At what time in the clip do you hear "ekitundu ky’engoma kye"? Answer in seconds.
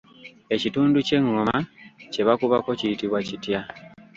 0.55-2.21